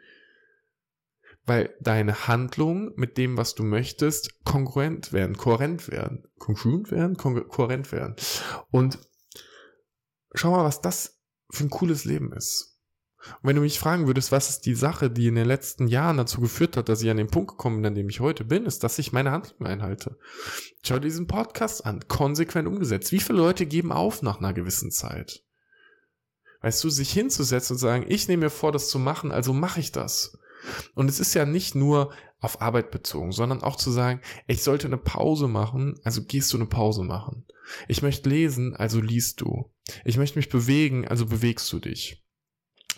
Weil 1.44 1.76
deine 1.78 2.26
Handlungen 2.26 2.90
mit 2.96 3.18
dem, 3.18 3.36
was 3.36 3.54
du 3.54 3.62
möchtest, 3.62 4.44
kongruent 4.44 5.12
werden, 5.12 5.36
kohärent 5.36 5.88
werden. 5.92 6.24
Kongruent 6.40 6.90
werden? 6.90 7.16
kohärent 7.16 7.92
werden. 7.92 8.16
Und 8.72 8.98
schau 10.34 10.50
mal, 10.50 10.64
was 10.64 10.80
das 10.80 11.20
für 11.52 11.62
ein 11.62 11.70
cooles 11.70 12.04
Leben 12.04 12.32
ist. 12.32 12.77
Und 13.42 13.48
wenn 13.48 13.56
du 13.56 13.62
mich 13.62 13.78
fragen 13.78 14.06
würdest, 14.06 14.32
was 14.32 14.48
ist 14.48 14.66
die 14.66 14.74
Sache, 14.74 15.10
die 15.10 15.26
in 15.26 15.34
den 15.34 15.46
letzten 15.46 15.88
Jahren 15.88 16.16
dazu 16.16 16.40
geführt 16.40 16.76
hat, 16.76 16.88
dass 16.88 17.02
ich 17.02 17.10
an 17.10 17.16
den 17.16 17.28
Punkt 17.28 17.52
gekommen 17.52 17.76
bin, 17.76 17.86
an 17.86 17.94
dem 17.94 18.08
ich 18.08 18.20
heute 18.20 18.44
bin, 18.44 18.64
ist, 18.64 18.84
dass 18.84 18.98
ich 18.98 19.12
meine 19.12 19.32
Handlungen 19.32 19.66
einhalte. 19.66 20.18
Schau 20.82 20.98
diesen 20.98 21.26
Podcast 21.26 21.84
an, 21.84 22.06
konsequent 22.06 22.68
umgesetzt. 22.68 23.12
Wie 23.12 23.20
viele 23.20 23.38
Leute 23.38 23.66
geben 23.66 23.92
auf 23.92 24.22
nach 24.22 24.38
einer 24.38 24.52
gewissen 24.52 24.90
Zeit? 24.90 25.42
Weißt 26.60 26.82
du, 26.82 26.90
sich 26.90 27.12
hinzusetzen 27.12 27.74
und 27.74 27.78
sagen, 27.78 28.06
ich 28.08 28.28
nehme 28.28 28.44
mir 28.44 28.50
vor, 28.50 28.72
das 28.72 28.88
zu 28.88 28.98
machen, 28.98 29.32
also 29.32 29.52
mache 29.52 29.80
ich 29.80 29.92
das. 29.92 30.38
Und 30.94 31.08
es 31.08 31.20
ist 31.20 31.34
ja 31.34 31.44
nicht 31.44 31.74
nur 31.74 32.12
auf 32.40 32.60
Arbeit 32.60 32.90
bezogen, 32.90 33.32
sondern 33.32 33.62
auch 33.62 33.76
zu 33.76 33.90
sagen, 33.90 34.20
ich 34.46 34.62
sollte 34.62 34.86
eine 34.86 34.96
Pause 34.96 35.48
machen, 35.48 36.00
also 36.04 36.22
gehst 36.22 36.52
du 36.52 36.56
eine 36.56 36.66
Pause 36.66 37.02
machen. 37.02 37.44
Ich 37.86 38.02
möchte 38.02 38.28
lesen, 38.28 38.74
also 38.76 39.00
liest 39.00 39.40
du. 39.40 39.70
Ich 40.04 40.16
möchte 40.16 40.38
mich 40.38 40.48
bewegen, 40.48 41.06
also 41.06 41.26
bewegst 41.26 41.72
du 41.72 41.78
dich. 41.78 42.24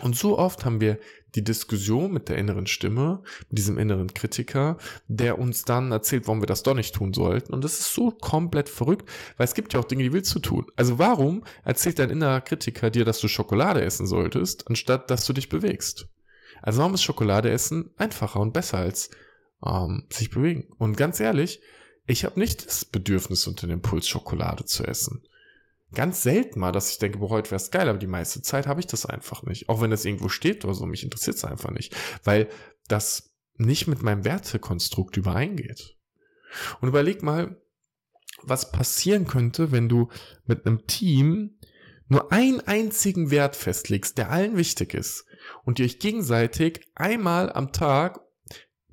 Und 0.03 0.17
so 0.17 0.39
oft 0.39 0.65
haben 0.65 0.81
wir 0.81 0.99
die 1.35 1.45
Diskussion 1.45 2.13
mit 2.13 2.29
der 2.29 2.39
inneren 2.39 2.67
Stimme, 2.67 3.23
mit 3.49 3.59
diesem 3.59 3.79
inneren 3.79 4.13
Kritiker, 4.13 4.79
der 5.09 5.39
uns 5.39 5.65
dann 5.65 5.93
erzählt, 5.93 6.27
warum 6.27 6.43
wir 6.43 6.47
das 6.47 6.63
doch 6.63 6.75
nicht 6.75 6.95
tun 6.95 7.13
sollten. 7.13 7.53
Und 7.53 7.63
das 7.65 7.79
ist 7.79 7.95
so 7.95 8.11
komplett 8.11 8.69
verrückt, 8.69 9.09
weil 9.37 9.45
es 9.45 9.55
gibt 9.55 9.73
ja 9.73 9.81
auch 9.81 9.85
Dinge, 9.85 10.03
die 10.03 10.13
willst 10.13 10.35
du 10.35 10.41
tun. 10.41 10.67
Also 10.77 10.99
warum 10.99 11.45
erzählt 11.65 11.99
dein 11.99 12.11
innerer 12.11 12.41
Kritiker 12.41 12.91
dir, 12.91 13.05
dass 13.05 13.21
du 13.21 13.29
Schokolade 13.29 13.83
essen 13.83 14.07
solltest, 14.07 14.69
anstatt 14.69 15.11
dass 15.11 15.27
du 15.27 15.33
dich 15.33 15.49
bewegst? 15.49 16.09
Also 16.63 16.81
warum 16.81 16.95
ist 16.95 17.03
Schokolade 17.03 17.51
essen 17.51 17.91
einfacher 17.97 18.41
und 18.41 18.53
besser 18.53 18.79
als 18.79 19.11
ähm, 19.65 20.05
sich 20.11 20.31
bewegen? 20.31 20.69
Und 20.79 20.97
ganz 20.97 21.21
ehrlich, 21.21 21.61
ich 22.07 22.25
habe 22.25 22.41
nicht 22.41 22.67
das 22.67 22.85
Bedürfnis 22.85 23.47
und 23.47 23.63
den 23.63 23.71
Impuls, 23.71 24.09
Schokolade 24.09 24.65
zu 24.65 24.85
essen. 24.85 25.23
Ganz 25.95 26.23
selten 26.23 26.61
mal, 26.61 26.73
dass 26.73 26.91
ich 26.91 26.99
denke, 26.99 27.19
boah, 27.19 27.31
heute 27.31 27.51
wäre 27.51 27.61
es 27.61 27.71
geil, 27.71 27.89
aber 27.89 27.99
die 27.99 28.07
meiste 28.07 28.43
Zeit 28.43 28.67
habe 28.67 28.81
ich 28.81 28.87
das 28.87 29.07
einfach 29.07 29.43
nicht. 29.43 29.69
Auch 29.69 29.81
wenn 29.81 29.91
das 29.91 30.05
irgendwo 30.05 30.29
steht 30.29 30.65
oder 30.65 30.75
so, 30.75 30.87
mich 30.87 31.03
interessiert 31.03 31.37
es 31.37 31.45
einfach 31.45 31.71
nicht. 31.71 31.95
Weil 32.25 32.49
das 32.89 33.35
nicht 33.57 33.87
mit 33.87 34.03
meinem 34.03 34.25
Wertekonstrukt 34.25 35.17
übereingeht. 35.17 35.97
Und 36.81 36.89
überleg 36.89 37.23
mal, 37.23 37.61
was 38.43 38.73
passieren 38.73 39.27
könnte, 39.27 39.73
wenn 39.73 39.89
du 39.89 40.09
mit 40.45 40.67
einem 40.67 40.87
Team 40.87 41.59
nur 42.09 42.33
einen 42.33 42.61
einzigen 42.61 43.31
Wert 43.31 43.55
festlegst, 43.55 44.19
der 44.19 44.31
allen 44.31 44.57
wichtig 44.57 44.95
ist 44.95 45.27
und 45.65 45.79
ihr 45.79 45.85
euch 45.85 45.99
gegenseitig 45.99 46.81
einmal 46.95 47.53
am 47.53 47.73
Tag 47.73 48.21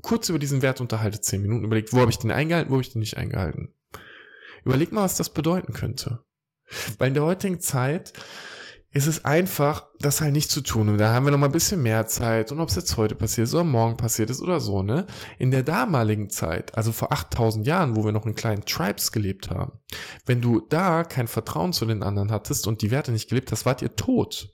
kurz 0.02 0.30
über 0.30 0.40
diesen 0.40 0.62
Wert 0.62 0.82
unterhaltet, 0.82 1.26
zehn 1.26 1.42
Minuten, 1.42 1.66
überlegt, 1.66 1.94
wo 1.94 2.00
habe 2.00 2.12
ich 2.12 2.20
den 2.20 2.32
eingehalten, 2.32 2.70
wo 2.70 2.76
habe 2.76 2.84
ich 2.84 2.92
den 2.92 3.00
nicht 3.00 3.18
eingehalten. 3.18 3.74
Überleg 4.64 4.92
mal, 4.92 5.04
was 5.04 5.16
das 5.16 5.34
bedeuten 5.34 5.74
könnte. 5.74 6.24
Weil 6.98 7.10
in 7.10 7.14
der 7.14 7.24
heutigen 7.24 7.60
Zeit 7.60 8.14
ist 8.94 9.08
es 9.08 9.26
einfach, 9.26 9.86
das 10.00 10.22
halt 10.22 10.34
nicht 10.34 10.50
zu 10.50 10.62
tun. 10.62 10.90
Und 10.90 10.98
da 10.98 11.14
haben 11.14 11.26
wir 11.26 11.32
noch 11.32 11.38
mal 11.38 11.48
ein 11.48 11.52
bisschen 11.52 11.84
mehr 11.84 12.08
Zeit. 12.08 12.52
Und 12.52 12.60
ob 12.60 12.70
es 12.70 12.76
jetzt 12.76 12.98
heute 12.98 13.16
passiert 13.16 13.48
ist 13.48 13.54
oder 13.54 13.64
morgen 13.64 13.98
passiert 13.98 14.30
ist 14.30 14.42
oder 14.42 14.60
so, 14.60 14.82
ne? 14.82 15.06
In 15.38 15.52
der 15.52 15.64
damaligen 15.64 16.30
Zeit, 16.30 16.76
also 16.76 16.92
vor 16.92 17.12
8000 17.12 17.68
Jahren, 17.68 17.96
wo 17.96 18.06
wir 18.06 18.12
noch 18.12 18.26
in 18.26 18.34
kleinen 18.34 18.66
Tribes 18.66 19.12
gelebt 19.12 19.50
haben, 19.50 19.74
wenn 20.26 20.42
du 20.42 20.62
da 20.62 21.04
kein 21.04 21.28
Vertrauen 21.28 21.74
zu 21.74 21.86
den 21.86 22.02
anderen 22.02 22.32
hattest 22.32 22.66
und 22.66 22.82
die 22.82 22.92
Werte 22.92 23.12
nicht 23.12 23.30
gelebt 23.30 23.52
hast, 23.52 23.66
wart 23.66 23.82
ihr 23.82 23.96
tot. 23.96 24.54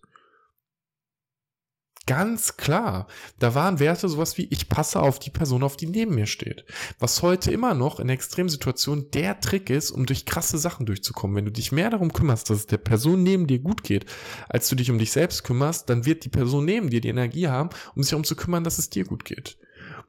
Ganz 2.05 2.57
klar. 2.57 3.07
Da 3.39 3.55
waren 3.55 3.79
Werte 3.79 4.09
sowas 4.09 4.37
wie, 4.37 4.47
ich 4.49 4.67
passe 4.67 4.99
auf 4.99 5.19
die 5.19 5.29
Person, 5.29 5.63
auf 5.63 5.77
die 5.77 5.87
neben 5.87 6.15
mir 6.15 6.25
steht. 6.25 6.65
Was 6.99 7.21
heute 7.21 7.49
immer 7.51 7.73
noch 7.73 8.01
in 8.01 8.09
Extremsituationen 8.09 9.09
der 9.11 9.39
Trick 9.39 9.69
ist, 9.69 9.91
um 9.91 10.05
durch 10.05 10.25
krasse 10.25 10.57
Sachen 10.57 10.85
durchzukommen. 10.85 11.35
Wenn 11.35 11.45
du 11.45 11.51
dich 11.51 11.71
mehr 11.71 11.89
darum 11.89 12.11
kümmerst, 12.11 12.49
dass 12.49 12.57
es 12.57 12.67
der 12.67 12.77
Person 12.77 13.23
neben 13.23 13.47
dir 13.47 13.59
gut 13.59 13.83
geht, 13.83 14.05
als 14.49 14.67
du 14.67 14.75
dich 14.75 14.91
um 14.91 14.97
dich 14.97 15.13
selbst 15.13 15.43
kümmerst, 15.45 15.89
dann 15.89 16.05
wird 16.05 16.25
die 16.25 16.29
Person 16.29 16.65
neben 16.65 16.89
dir 16.89 16.99
die 16.99 17.07
Energie 17.07 17.47
haben, 17.47 17.69
um 17.95 18.03
sich 18.03 18.09
darum 18.09 18.25
zu 18.25 18.35
kümmern, 18.35 18.65
dass 18.65 18.79
es 18.79 18.89
dir 18.89 19.05
gut 19.05 19.23
geht. 19.23 19.57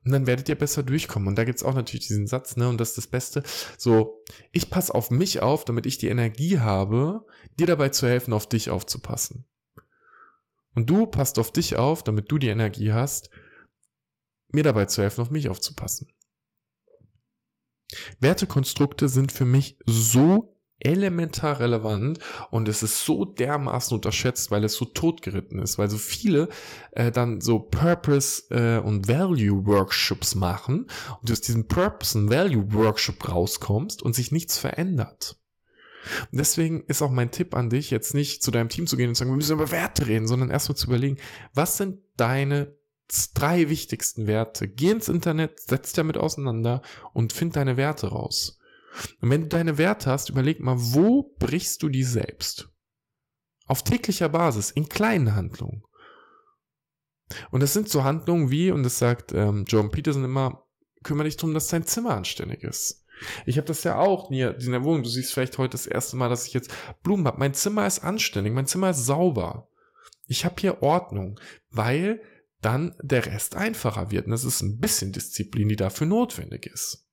Und 0.04 0.10
dann 0.10 0.26
werdet 0.26 0.48
ihr 0.48 0.56
besser 0.56 0.82
durchkommen. 0.82 1.28
Und 1.28 1.38
da 1.38 1.44
gibt's 1.44 1.62
auch 1.62 1.74
natürlich 1.74 2.08
diesen 2.08 2.26
Satz, 2.26 2.56
ne, 2.56 2.68
und 2.68 2.78
das 2.78 2.90
ist 2.90 2.98
das 2.98 3.06
Beste. 3.06 3.44
So, 3.78 4.24
ich 4.50 4.68
passe 4.68 4.94
auf 4.94 5.12
mich 5.12 5.40
auf, 5.40 5.64
damit 5.64 5.86
ich 5.86 5.98
die 5.98 6.08
Energie 6.08 6.58
habe, 6.58 7.24
dir 7.58 7.68
dabei 7.68 7.90
zu 7.90 8.08
helfen, 8.08 8.32
auf 8.32 8.48
dich 8.48 8.70
aufzupassen. 8.70 9.46
Und 10.74 10.90
du 10.90 11.06
passt 11.06 11.38
auf 11.38 11.52
dich 11.52 11.76
auf, 11.76 12.02
damit 12.02 12.30
du 12.30 12.38
die 12.38 12.48
Energie 12.48 12.92
hast, 12.92 13.30
mir 14.48 14.62
dabei 14.62 14.86
zu 14.86 15.02
helfen, 15.02 15.20
auf 15.20 15.30
mich 15.30 15.48
aufzupassen. 15.48 16.08
Wertekonstrukte 18.20 19.08
sind 19.08 19.32
für 19.32 19.44
mich 19.44 19.78
so 19.86 20.54
elementar 20.80 21.60
relevant 21.60 22.18
und 22.50 22.68
es 22.68 22.82
ist 22.82 23.04
so 23.04 23.24
dermaßen 23.24 23.94
unterschätzt, 23.94 24.50
weil 24.50 24.64
es 24.64 24.74
so 24.74 24.84
totgeritten 24.84 25.60
ist, 25.60 25.78
weil 25.78 25.88
so 25.88 25.98
viele 25.98 26.48
äh, 26.92 27.10
dann 27.10 27.40
so 27.40 27.60
Purpose 27.60 28.44
äh, 28.50 28.78
und 28.78 29.08
Value 29.08 29.66
Workshops 29.66 30.34
machen 30.34 30.86
und 31.20 31.28
du 31.28 31.32
aus 31.32 31.40
diesem 31.40 31.68
Purpose 31.68 32.18
und 32.18 32.30
Value 32.30 32.72
Workshop 32.72 33.28
rauskommst 33.28 34.02
und 34.02 34.14
sich 34.14 34.32
nichts 34.32 34.58
verändert. 34.58 35.38
Und 36.30 36.38
deswegen 36.38 36.84
ist 36.84 37.02
auch 37.02 37.10
mein 37.10 37.30
Tipp 37.30 37.54
an 37.54 37.70
dich, 37.70 37.90
jetzt 37.90 38.14
nicht 38.14 38.42
zu 38.42 38.50
deinem 38.50 38.68
Team 38.68 38.86
zu 38.86 38.96
gehen 38.96 39.08
und 39.08 39.14
zu 39.14 39.20
sagen, 39.20 39.30
wir 39.30 39.36
müssen 39.36 39.54
über 39.54 39.70
Werte 39.70 40.06
reden, 40.06 40.26
sondern 40.26 40.50
erstmal 40.50 40.76
zu 40.76 40.86
überlegen, 40.86 41.18
was 41.54 41.76
sind 41.76 42.00
deine 42.16 42.76
drei 43.34 43.68
wichtigsten 43.68 44.26
Werte? 44.26 44.68
Geh 44.68 44.90
ins 44.90 45.08
Internet, 45.08 45.60
setz 45.60 45.88
dich 45.88 45.92
damit 45.94 46.16
auseinander 46.16 46.82
und 47.12 47.32
find 47.32 47.56
deine 47.56 47.76
Werte 47.76 48.08
raus. 48.08 48.58
Und 49.20 49.30
wenn 49.30 49.42
du 49.42 49.48
deine 49.48 49.78
Werte 49.78 50.10
hast, 50.10 50.30
überleg 50.30 50.60
mal, 50.60 50.76
wo 50.78 51.34
brichst 51.38 51.82
du 51.82 51.88
die 51.88 52.04
selbst? 52.04 52.68
Auf 53.66 53.82
täglicher 53.82 54.28
Basis, 54.28 54.70
in 54.70 54.88
kleinen 54.88 55.34
Handlungen. 55.34 55.82
Und 57.50 57.62
das 57.62 57.72
sind 57.72 57.88
so 57.88 58.04
Handlungen 58.04 58.50
wie, 58.50 58.70
und 58.70 58.82
das 58.82 58.98
sagt 58.98 59.32
ähm, 59.32 59.64
John 59.66 59.90
Peterson 59.90 60.24
immer, 60.24 60.66
kümmere 61.02 61.24
dich 61.24 61.36
darum, 61.36 61.54
dass 61.54 61.68
dein 61.68 61.86
Zimmer 61.86 62.14
anständig 62.14 62.62
ist. 62.62 63.03
Ich 63.46 63.56
habe 63.56 63.66
das 63.66 63.84
ja 63.84 63.98
auch 63.98 64.30
nie 64.30 64.42
in 64.42 64.72
der 64.72 64.84
Wohnung. 64.84 65.02
Du 65.02 65.08
siehst 65.08 65.32
vielleicht 65.32 65.58
heute 65.58 65.72
das 65.72 65.86
erste 65.86 66.16
Mal, 66.16 66.28
dass 66.28 66.46
ich 66.46 66.52
jetzt 66.52 66.72
Blumen 67.02 67.26
habe. 67.26 67.38
Mein 67.38 67.54
Zimmer 67.54 67.86
ist 67.86 68.00
anständig, 68.00 68.52
mein 68.52 68.66
Zimmer 68.66 68.90
ist 68.90 69.04
sauber. 69.04 69.68
Ich 70.26 70.44
habe 70.44 70.56
hier 70.58 70.82
Ordnung, 70.82 71.38
weil 71.70 72.22
dann 72.60 72.94
der 73.00 73.26
Rest 73.26 73.56
einfacher 73.56 74.10
wird. 74.10 74.26
Und 74.26 74.32
das 74.32 74.44
ist 74.44 74.62
ein 74.62 74.78
bisschen 74.78 75.12
Disziplin, 75.12 75.68
die 75.68 75.76
dafür 75.76 76.06
notwendig 76.06 76.66
ist. 76.66 77.06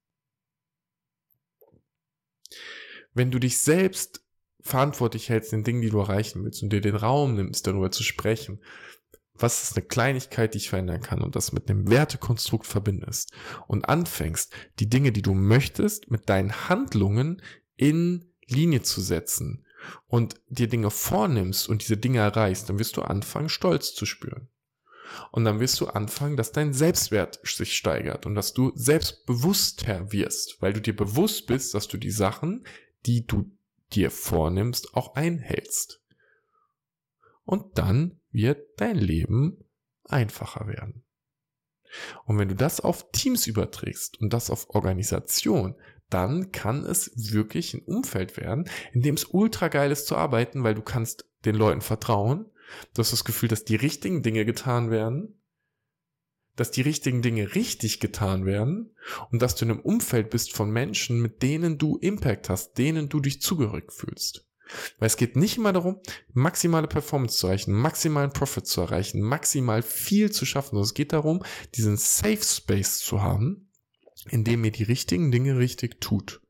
Wenn 3.13 3.31
du 3.31 3.39
dich 3.39 3.57
selbst 3.59 4.23
verantwortlich 4.61 5.29
hältst 5.29 5.53
in 5.53 5.63
Dingen, 5.63 5.81
die 5.81 5.89
du 5.89 5.99
erreichen 5.99 6.43
willst 6.43 6.63
und 6.63 6.71
dir 6.71 6.81
den 6.81 6.95
Raum 6.95 7.35
nimmst, 7.35 7.67
darüber 7.67 7.91
zu 7.91 8.03
sprechen, 8.03 8.61
was 9.33 9.63
ist 9.63 9.77
eine 9.77 9.85
Kleinigkeit, 9.85 10.53
die 10.53 10.59
ich 10.59 10.69
verändern 10.69 11.01
kann 11.01 11.21
und 11.21 11.35
das 11.35 11.51
mit 11.51 11.69
einem 11.69 11.89
Wertekonstrukt 11.89 12.67
verbindest 12.67 13.33
und 13.67 13.89
anfängst, 13.89 14.53
die 14.79 14.89
Dinge, 14.89 15.11
die 15.11 15.21
du 15.21 15.33
möchtest, 15.33 16.11
mit 16.11 16.29
deinen 16.29 16.69
Handlungen 16.69 17.41
in 17.75 18.31
Linie 18.47 18.81
zu 18.83 19.01
setzen 19.01 19.65
und 20.07 20.35
dir 20.47 20.67
Dinge 20.67 20.91
vornimmst 20.91 21.67
und 21.67 21.81
diese 21.81 21.97
Dinge 21.97 22.19
erreichst, 22.19 22.69
dann 22.69 22.79
wirst 22.79 22.97
du 22.97 23.01
anfangen, 23.01 23.49
Stolz 23.49 23.93
zu 23.95 24.05
spüren. 24.05 24.49
Und 25.31 25.43
dann 25.43 25.59
wirst 25.59 25.79
du 25.81 25.87
anfangen, 25.87 26.37
dass 26.37 26.51
dein 26.51 26.73
Selbstwert 26.73 27.39
sich 27.43 27.75
steigert 27.75 28.25
und 28.25 28.35
dass 28.35 28.53
du 28.53 28.71
selbstbewusster 28.75 30.11
wirst, 30.11 30.61
weil 30.61 30.73
du 30.73 30.81
dir 30.81 30.95
bewusst 30.95 31.47
bist, 31.47 31.73
dass 31.73 31.87
du 31.87 31.97
die 31.97 32.11
Sachen, 32.11 32.65
die 33.05 33.25
du 33.25 33.51
dir 33.93 34.11
vornimmst, 34.11 34.93
auch 34.93 35.15
einhältst. 35.15 36.00
Und 37.43 37.77
dann 37.77 38.19
wird 38.31 38.79
dein 38.79 38.97
Leben 38.97 39.57
einfacher 40.03 40.67
werden. 40.67 41.03
Und 42.25 42.37
wenn 42.37 42.47
du 42.47 42.55
das 42.55 42.79
auf 42.79 43.11
Teams 43.11 43.47
überträgst 43.47 44.19
und 44.19 44.31
das 44.31 44.49
auf 44.49 44.69
Organisation, 44.69 45.75
dann 46.09 46.51
kann 46.51 46.85
es 46.85 47.11
wirklich 47.31 47.73
ein 47.73 47.83
Umfeld 47.83 48.37
werden, 48.37 48.69
in 48.93 49.01
dem 49.01 49.15
es 49.15 49.25
ultra 49.25 49.67
geil 49.69 49.91
ist 49.91 50.07
zu 50.07 50.15
arbeiten, 50.15 50.63
weil 50.63 50.75
du 50.75 50.81
kannst 50.81 51.25
den 51.45 51.55
Leuten 51.55 51.81
vertrauen. 51.81 52.45
Du 52.93 52.99
hast 52.99 53.11
das 53.11 53.25
Gefühl, 53.25 53.49
dass 53.49 53.65
die 53.65 53.75
richtigen 53.75 54.21
Dinge 54.21 54.45
getan 54.45 54.91
werden, 54.91 55.41
dass 56.55 56.71
die 56.71 56.81
richtigen 56.81 57.21
Dinge 57.21 57.55
richtig 57.55 57.99
getan 57.99 58.45
werden 58.45 58.95
und 59.31 59.41
dass 59.41 59.55
du 59.55 59.65
in 59.65 59.71
einem 59.71 59.79
Umfeld 59.79 60.29
bist 60.29 60.53
von 60.53 60.69
Menschen, 60.69 61.21
mit 61.21 61.41
denen 61.41 61.77
du 61.77 61.97
Impact 61.97 62.49
hast, 62.49 62.77
denen 62.77 63.09
du 63.09 63.19
dich 63.19 63.41
zugehörig 63.41 63.91
fühlst. 63.91 64.47
Weil 64.99 65.07
es 65.07 65.17
geht 65.17 65.35
nicht 65.35 65.57
immer 65.57 65.73
darum, 65.73 65.99
maximale 66.33 66.87
Performance 66.87 67.37
zu 67.37 67.47
erreichen, 67.47 67.73
maximalen 67.73 68.31
Profit 68.31 68.67
zu 68.67 68.81
erreichen, 68.81 69.21
maximal 69.21 69.81
viel 69.81 70.31
zu 70.31 70.45
schaffen. 70.45 70.77
es 70.79 70.93
geht 70.93 71.13
darum, 71.13 71.43
diesen 71.75 71.97
Safe 71.97 72.43
Space 72.43 72.99
zu 72.99 73.21
haben, 73.21 73.69
in 74.29 74.43
dem 74.43 74.63
ihr 74.63 74.71
die 74.71 74.83
richtigen 74.83 75.31
Dinge 75.31 75.57
richtig 75.57 76.01
tut. 76.01 76.41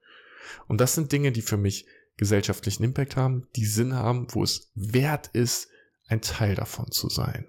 Und 0.68 0.82
das 0.82 0.96
sind 0.96 1.12
Dinge, 1.12 1.32
die 1.32 1.42
für 1.42 1.58
mich 1.58 1.86
gesellschaftlichen 2.18 2.84
Impact 2.84 3.16
haben, 3.16 3.48
die 3.56 3.66
Sinn 3.66 3.94
haben, 3.94 4.28
wo 4.32 4.44
es 4.44 4.72
wert 4.75 5.28
ist, 5.34 5.70
ein 6.08 6.22
Teil 6.22 6.56
davon 6.56 6.92
zu 6.92 7.10
sein. 7.10 7.48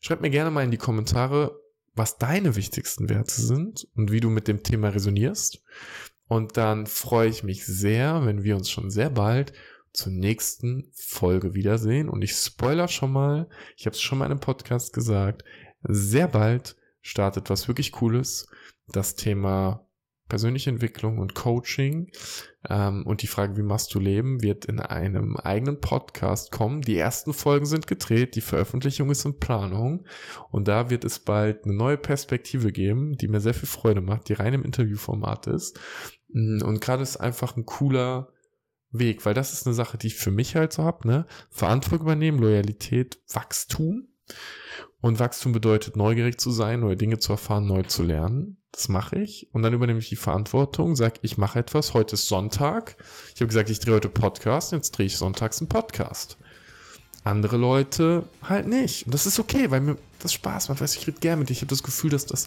Schreib 0.00 0.20
mir 0.20 0.30
gerne 0.30 0.50
mal 0.50 0.64
in 0.64 0.70
die 0.70 0.76
Kommentare, 0.76 1.58
was 1.94 2.18
deine 2.18 2.56
wichtigsten 2.56 3.08
Werte 3.08 3.40
sind 3.40 3.86
und 3.94 4.10
wie 4.10 4.20
du 4.20 4.30
mit 4.30 4.48
dem 4.48 4.62
Thema 4.62 4.88
resonierst. 4.88 5.62
Und 6.30 6.56
dann 6.56 6.86
freue 6.86 7.28
ich 7.28 7.42
mich 7.42 7.66
sehr, 7.66 8.24
wenn 8.24 8.44
wir 8.44 8.54
uns 8.54 8.70
schon 8.70 8.88
sehr 8.88 9.10
bald 9.10 9.52
zur 9.92 10.12
nächsten 10.12 10.88
Folge 10.94 11.54
wiedersehen. 11.54 12.08
Und 12.08 12.22
ich 12.22 12.36
spoiler 12.36 12.86
schon 12.86 13.10
mal, 13.10 13.48
ich 13.76 13.84
habe 13.84 13.96
es 13.96 14.00
schon 14.00 14.18
mal 14.18 14.26
in 14.26 14.30
einem 14.30 14.40
Podcast 14.40 14.92
gesagt, 14.92 15.42
sehr 15.82 16.28
bald 16.28 16.76
startet 17.00 17.50
was 17.50 17.66
wirklich 17.66 17.90
Cooles. 17.90 18.48
Das 18.86 19.16
Thema 19.16 19.88
persönliche 20.28 20.70
Entwicklung 20.70 21.18
und 21.18 21.34
Coaching 21.34 22.12
ähm, 22.68 23.04
und 23.06 23.22
die 23.22 23.26
Frage, 23.26 23.56
wie 23.56 23.64
machst 23.64 23.92
du 23.92 23.98
Leben, 23.98 24.40
wird 24.40 24.66
in 24.66 24.78
einem 24.78 25.36
eigenen 25.36 25.80
Podcast 25.80 26.52
kommen. 26.52 26.80
Die 26.82 26.96
ersten 26.96 27.32
Folgen 27.32 27.66
sind 27.66 27.88
gedreht, 27.88 28.36
die 28.36 28.40
Veröffentlichung 28.40 29.10
ist 29.10 29.24
in 29.24 29.40
Planung 29.40 30.06
und 30.52 30.68
da 30.68 30.90
wird 30.90 31.04
es 31.04 31.18
bald 31.18 31.64
eine 31.64 31.74
neue 31.74 31.96
Perspektive 31.98 32.70
geben, 32.70 33.16
die 33.16 33.26
mir 33.26 33.40
sehr 33.40 33.54
viel 33.54 33.68
Freude 33.68 34.00
macht, 34.00 34.28
die 34.28 34.34
rein 34.34 34.54
im 34.54 34.62
Interviewformat 34.64 35.48
ist 35.48 35.80
und 36.32 36.80
gerade 36.80 37.02
ist 37.02 37.16
einfach 37.16 37.56
ein 37.56 37.66
cooler 37.66 38.32
Weg, 38.92 39.24
weil 39.24 39.34
das 39.34 39.52
ist 39.52 39.66
eine 39.66 39.74
Sache, 39.74 39.98
die 39.98 40.08
ich 40.08 40.16
für 40.16 40.30
mich 40.30 40.56
halt 40.56 40.72
so 40.72 40.84
hab, 40.84 41.04
ne? 41.04 41.26
Verantwortung 41.50 42.06
übernehmen, 42.06 42.38
Loyalität, 42.38 43.20
Wachstum. 43.32 44.08
Und 45.00 45.18
Wachstum 45.18 45.52
bedeutet, 45.52 45.96
neugierig 45.96 46.38
zu 46.38 46.50
sein, 46.50 46.80
neue 46.80 46.96
Dinge 46.96 47.18
zu 47.18 47.32
erfahren, 47.32 47.66
neu 47.66 47.84
zu 47.84 48.02
lernen. 48.02 48.58
Das 48.72 48.88
mache 48.88 49.18
ich. 49.18 49.48
Und 49.52 49.62
dann 49.62 49.72
übernehme 49.72 49.98
ich 49.98 50.08
die 50.08 50.16
Verantwortung, 50.16 50.94
sag, 50.94 51.14
ich 51.22 51.38
mache 51.38 51.58
etwas. 51.58 51.94
Heute 51.94 52.14
ist 52.14 52.28
Sonntag. 52.28 52.96
Ich 53.34 53.40
habe 53.40 53.48
gesagt, 53.48 53.70
ich 53.70 53.80
drehe 53.80 53.94
heute 53.94 54.08
Podcast. 54.08 54.72
Jetzt 54.72 54.92
drehe 54.92 55.06
ich 55.06 55.16
sonntags 55.16 55.60
einen 55.60 55.68
Podcast. 55.68 56.36
Andere 57.24 57.56
Leute 57.56 58.28
halt 58.42 58.66
nicht. 58.66 59.06
Und 59.06 59.14
das 59.14 59.26
ist 59.26 59.38
okay, 59.38 59.70
weil 59.70 59.80
mir 59.80 59.96
das 60.20 60.32
Spaß 60.34 60.68
macht. 60.68 60.80
Weiß 60.80 60.96
ich 60.96 61.06
rede 61.06 61.18
gerne 61.20 61.40
mit 61.40 61.48
dir. 61.48 61.54
Ich 61.54 61.60
habe 61.60 61.68
das 61.68 61.82
Gefühl, 61.82 62.10
dass 62.10 62.26
das 62.26 62.46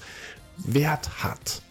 Wert 0.57 1.23
hat. 1.23 1.62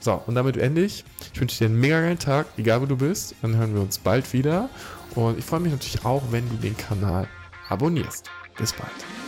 So, 0.00 0.22
und 0.26 0.34
damit 0.34 0.56
ende 0.56 0.84
ich. 0.84 1.04
Ich 1.32 1.40
wünsche 1.40 1.58
dir 1.58 1.66
einen 1.66 1.80
mega 1.80 2.00
geilen 2.00 2.18
Tag, 2.18 2.46
egal 2.56 2.80
wo 2.80 2.86
du 2.86 2.96
bist. 2.96 3.34
Dann 3.42 3.56
hören 3.56 3.74
wir 3.74 3.80
uns 3.80 3.98
bald 3.98 4.32
wieder. 4.32 4.68
Und 5.14 5.38
ich 5.38 5.44
freue 5.44 5.60
mich 5.60 5.72
natürlich 5.72 6.04
auch, 6.04 6.22
wenn 6.30 6.48
du 6.48 6.56
den 6.56 6.76
Kanal 6.76 7.26
abonnierst. 7.68 8.30
Bis 8.56 8.72
bald. 8.72 9.27